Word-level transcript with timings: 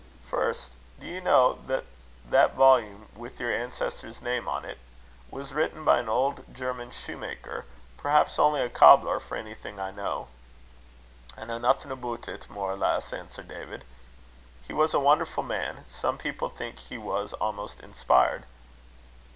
"First 0.27 0.71
do 0.99 1.05
you 1.05 1.21
know 1.21 1.59
that 1.67 1.83
that 2.25 2.55
volume 2.55 3.07
with 3.15 3.39
your 3.39 3.53
ancestor's 3.53 4.19
name 4.19 4.47
on 4.47 4.65
it, 4.65 4.79
was 5.29 5.53
written 5.53 5.85
by 5.85 5.99
an 5.99 6.09
old 6.09 6.43
German 6.51 6.89
shoemaker, 6.89 7.65
perhaps 7.97 8.39
only 8.39 8.61
a 8.63 8.67
cobbler, 8.71 9.19
for 9.19 9.37
anything 9.37 9.79
I 9.79 9.91
know?" 9.91 10.29
"I 11.37 11.45
know 11.45 11.59
nothing 11.59 11.91
aboot 11.91 12.27
it, 12.27 12.49
more 12.49 12.71
or 12.71 12.75
less," 12.77 13.13
answered 13.13 13.47
David. 13.49 13.85
"He 14.67 14.73
was 14.73 14.95
a 14.95 14.99
wonderful 14.99 15.43
man. 15.43 15.85
Some 15.87 16.17
people 16.17 16.49
think 16.49 16.79
he 16.79 16.97
was 16.97 17.33
almost 17.33 17.79
inspired." 17.81 18.47